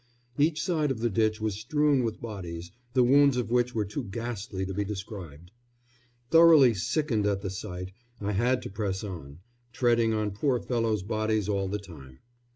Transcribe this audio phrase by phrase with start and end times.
[0.35, 4.03] Each side of the ditch was strewn with bodies, the wounds on which were too
[4.05, 5.51] ghastly to be described.
[6.31, 9.41] Thoroughly sickened at the sight, I had to press on,
[9.73, 12.17] treading on poor fellows' bodies all the time.